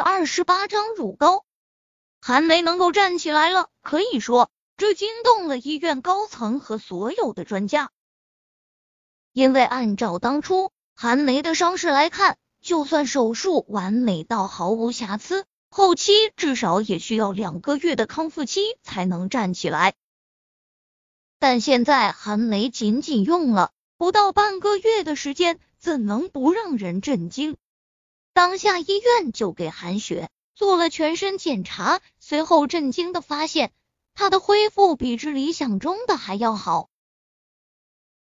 [0.00, 1.44] 二十八章乳膏。
[2.20, 7.90] 韩梅能够站起来了，可以说这惊动了医院高层和所有的专家。
[9.32, 19.94] 因为按照当初韩梅的伤势来看，就算手术完美到毫无瑕疵，后期至少也需要两个月的康复期才能站起来。
[21.38, 27.56] 但现在韩梅仅仅用了不到半个月的时间，怎能不让人震惊？
[28.32, 33.72] 当下医院就给韩雪做了全身检查，随后震惊的发现，
[34.14, 36.88] 她的恢复比之理想中的还要好。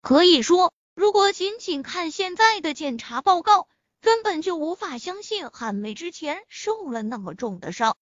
[0.01, 3.67] 可以说，如果仅仅看现在的检查报告，
[3.99, 7.97] 根本就无法相信韩梅之前受了那么重的伤。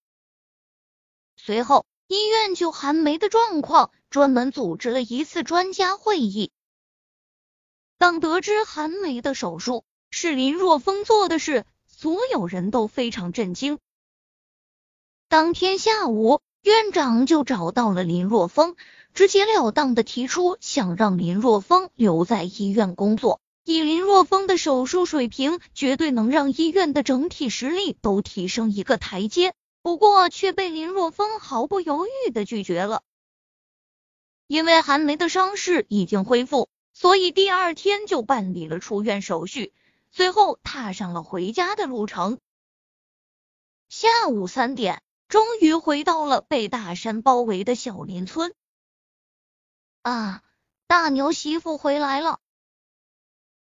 [1.37, 6.51] 随后，医院就韩梅的状况专门组织了一次专家会议。
[7.97, 11.65] 当得知韩梅的手术是林若风做的事，
[11.97, 13.79] 所有人都非常震惊。
[15.29, 18.75] 当天下午，院长就找到了林若风，
[19.13, 23.39] 直截了当的提出想让林若风留在医院工作。
[23.63, 29.53] 以林若风的手术水平，绝对能让医院的整体实力都提升一个台阶。
[29.81, 33.03] 不过，却被林若风毫不犹豫的拒绝了。
[34.47, 39.73] 因为韩梅的伤势已经恢复，所以第二天就办理了出院手续。
[40.15, 42.39] 随后踏上了回家的路程。
[43.89, 48.53] 下午三点，终于回到了被大山包围的小林村。
[50.03, 50.41] 啊，
[50.87, 52.39] 大牛媳妇回来了！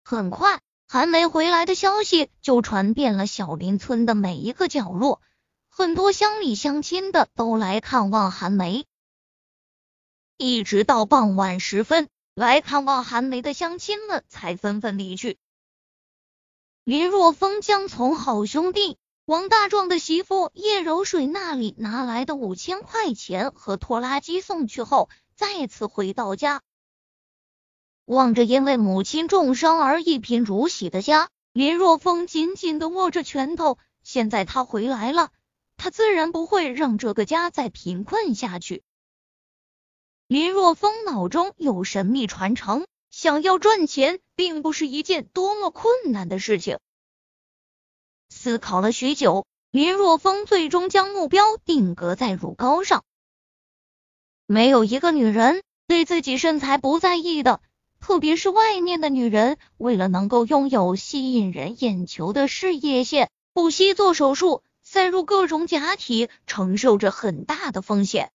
[0.05, 5.21] 很快，韩梅回来的消息就传遍了小林村的每一个角落，
[5.69, 8.87] 很多乡里乡亲的都来看望韩梅。
[10.37, 15.37] 一直到傍晚时分，来看望韩梅的乡亲们才纷纷离去。
[16.89, 26.63] 林若风将从好兄弟王大壮的媳妇叶柔水那里拿来的五千块钱和拖拉机送去后，再次回到家，
[28.07, 33.77] 望着因为母亲重伤而一贫如洗的家，林若风紧紧的握着拳头。
[34.03, 35.29] 现在他回来了，
[35.77, 38.83] 他自然不会让这个家再贫困下去。
[40.27, 42.87] 林若风脑中有神秘传承。
[43.11, 46.79] 想要赚钱，并不是一件多么困难的事情。
[48.29, 53.05] 思考了许久，林若风最终将目标定格在乳膏上。
[54.47, 57.61] 没有一个女人对自己身材不在意的，
[58.01, 68.31] 特别是外面的女人，为了能够拥有吸引人眼球的事业线，不惜做手术，塞入各种假体，承受着很大的风险。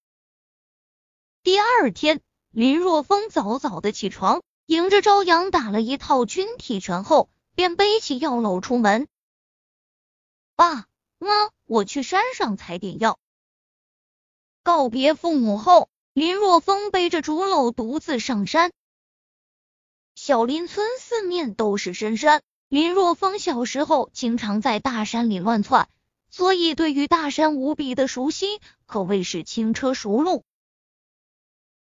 [1.43, 2.21] 第二天，
[2.51, 4.41] 林若风早早的起床。
[4.65, 9.09] 迎着朝阳打了一套军体拳后，便背起药篓出门。
[10.55, 10.85] 爸
[11.17, 13.19] 妈，我去山上采点药。
[14.61, 18.71] 告别父母后，林若风背着竹篓独自上山。
[20.15, 25.89] 小林村四面都是深山，林若风小时候经常在大山里乱窜，
[26.29, 30.43] 所以对于大山无比的熟悉，可谓是轻车熟路。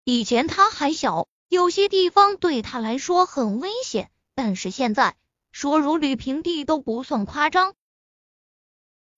[0.04, 1.28] 以前他还小。
[1.48, 5.16] 有些地方对他来说很危险，但是现在
[5.50, 7.74] 说如履平地都不算夸张。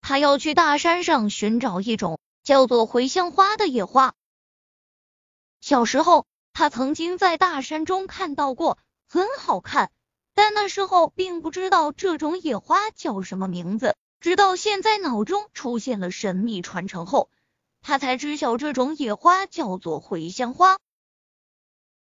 [0.02, 4.14] 他要去大山上寻找一种叫做茴香花的野花。
[5.60, 9.92] 小时候，他曾经在大山中看到过，很好看，
[10.34, 13.96] 但那时候并不知道这种野花叫什么名字。
[14.18, 17.30] 直到现在脑中出现了神秘传承后，
[17.80, 20.78] 他才知晓这种野花叫做茴香花。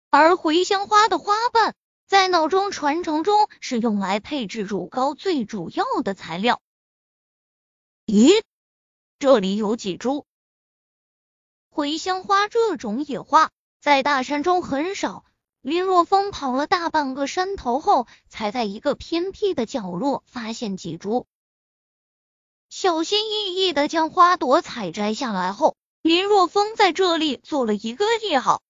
[0.10, 1.74] 而茴香花的花瓣
[2.06, 6.62] 在脑中传承中是用来配制乳膏最主要的材料。
[8.08, 8.42] 咦，
[9.20, 10.26] 这里有几株
[11.70, 12.48] 茴香花？
[12.48, 13.52] 这种野花
[13.82, 15.26] 在大山中很少。
[15.60, 21.28] 林若风跑了大半个山头后，才在一个偏僻的角落发现几株。
[22.70, 28.64] 小心翼翼的将花朵采摘下来后，林若风在这里做了一个记号。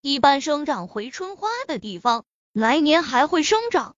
[0.00, 3.96] 一般生长回春花的地方，来年还会生长。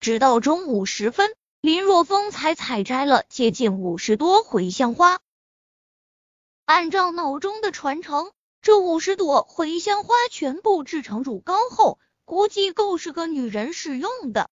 [0.00, 5.18] 直到中午时分，林若风才采摘了接近五十朵茴香花。
[6.64, 8.30] 按照脑中的传承，
[8.62, 14.48] 这五十朵茴香花全部制成乳膏后，估计够是个女人使用的。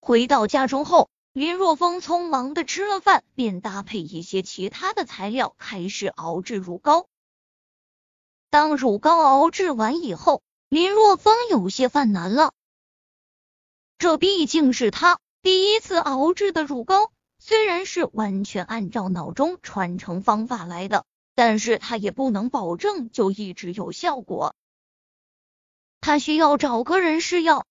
[0.00, 7.06] 回到家中后，林若风匆忙的吃了饭，便搭配一些其他的材料，开始熬制乳膏。
[8.50, 12.52] 当乳膏熬制完以后，林若风有些犯难了。
[13.96, 21.04] 这毕竟是他第一次熬制的乳膏虽然是完全按照脑中传承方法来的，
[21.34, 24.56] 但是他也不能保证就一直有效果。
[26.00, 27.66] 他需要找个人试药。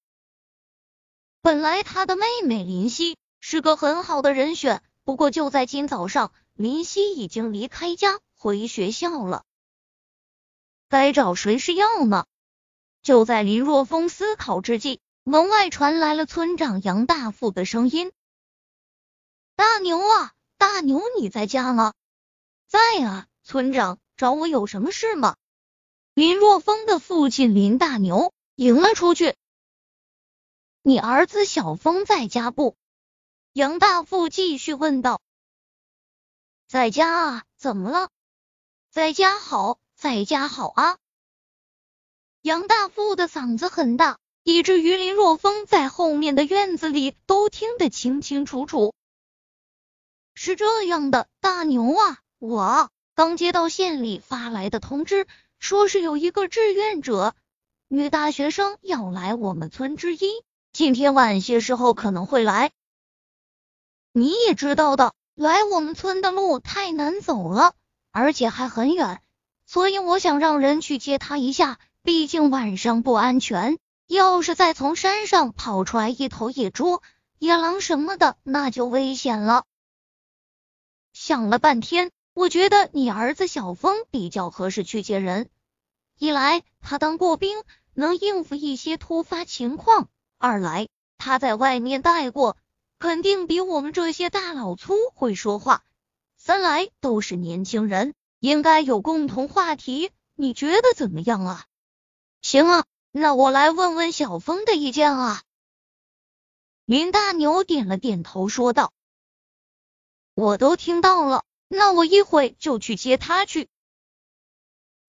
[1.42, 9.46] 本来他的妹妹林夕是个很好的人选，不过就在今早上，林夕已经离开家回学校了。
[10.90, 12.28] 该找谁试药呢？
[13.02, 18.12] 就在林若风思考之际，门外传来了村长杨大富的声音
[19.56, 21.94] ：“大牛啊，大牛，你在家吗
[22.68, 25.38] ？”“在啊，村长，找我有什么事吗？”
[26.14, 29.36] 林若风的父亲林大牛迎了出去。
[30.82, 32.76] 你儿子小峰在家不？
[33.54, 35.22] 杨大富继续问道。
[36.68, 38.10] 在家啊，怎么了？
[38.90, 40.98] 在家好，在家好啊。
[42.42, 48.94] 杨大富的嗓子很大，以至于林若风在后面的院子里都听得清清楚楚。
[50.36, 55.28] 是这样的，大牛啊，我刚接到县里发来的通知。
[55.60, 57.36] 说是有一个志愿者
[57.88, 60.20] 女大学生要来我们村之一，
[60.74, 62.72] 今天晚些时候可能会来。
[64.12, 67.76] 你也知道的，来我们村的路太难走了，
[68.12, 69.22] 而且还很远，
[69.66, 73.78] 所以我想让人去接她一下，毕竟晚上不安全。
[74.14, 77.02] 要是再从山上跑出来一头野猪、
[77.40, 79.66] 野狼什么的，那就危险了。
[81.12, 82.12] 想了半天。
[82.36, 85.52] 我觉得你儿子小峰比较合适去接人，
[86.18, 87.62] 一来他当过兵，
[87.94, 90.08] 能应付一些突发情况；
[90.40, 90.88] 二来
[91.20, 92.58] 他在外面待过，
[92.98, 95.84] 肯定比我们这些大老粗会说话；
[96.36, 100.10] 三来都是年轻人，应该有共同话题。
[100.34, 101.66] 你觉得怎么样啊？
[102.42, 105.44] 行啊，那我来问问小峰的意见啊。
[106.86, 108.92] 林大牛点了点头，说道
[110.36, 113.68] ：“我都听到了。”那我一会就去接他去。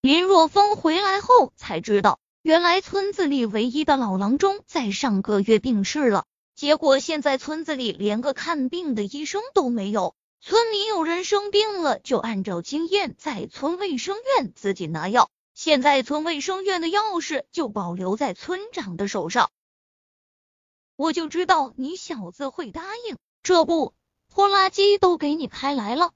[0.00, 6.24] 林若风回来后才知道，原来村子里唯一的老郎中在上个月病逝了。
[6.54, 15.30] 结果现在村子里连个看病的医生都没有，村里有人生病了，就按照经验在村卫生院自己拿药。
[15.54, 19.52] 现在村卫生院的钥匙就保留在村长的手上。
[20.96, 23.94] 我就知道你小子会答应，这不，
[24.28, 26.12] 拖拉机都给你开来了。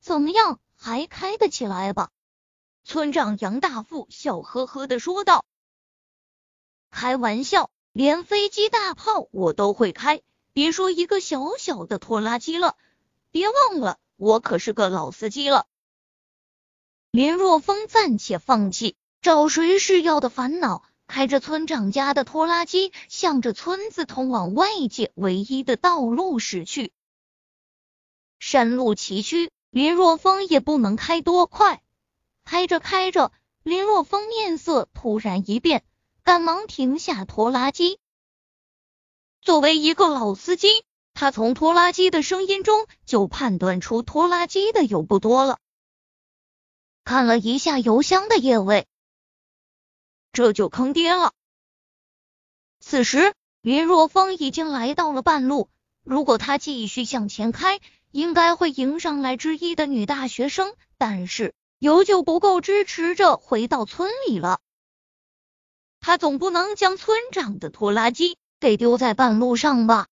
[0.00, 2.10] 怎么样，还开得起来吧？
[2.82, 5.44] 村长杨大富笑呵呵的说道
[6.90, 10.20] ：“开玩笑，连飞机大炮我都会开，
[10.52, 12.76] 别说一个小小的拖拉机了。
[13.30, 15.66] 别忘了，我可是个老司机了。”
[17.12, 26.92] 林若风暂且放弃找谁是要的烦恼，开着村长家的拖拉机，向着村子通往外界唯一的道路驶去。
[28.38, 29.50] 山路崎岖。
[29.70, 31.80] 林若风也不能开多快，
[32.44, 33.30] 开着开着，
[33.62, 35.84] 林若风面色突然一变，
[36.24, 38.00] 赶忙停下拖拉机。
[39.42, 40.84] 作为一个老司机，
[41.14, 45.58] 他从拖拉机的声音中就判断出拖拉机的油不多了。
[47.04, 48.86] 看了一下邮箱的液位，
[50.32, 51.32] 这就坑爹了。
[52.80, 55.68] 此时，林若风已经来到了半路，
[56.02, 57.80] 如果他继续向前开。
[58.12, 64.58] 应该会迎上来之一的女大学生，但是油就不够支持着回到村里了。
[66.00, 70.08] 他总不能将村长的拖拉机给丢在半路上吧？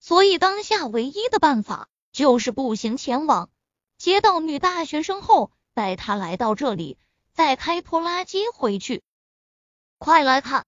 [0.00, 3.50] 所以当下唯一的办法就是步行前往，
[3.98, 6.98] 接到女大学生后，带他来到这里，
[7.32, 9.02] 再开拖拉机回去。
[9.98, 10.66] 快来看，